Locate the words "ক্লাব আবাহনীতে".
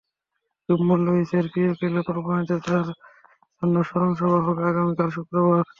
1.77-2.55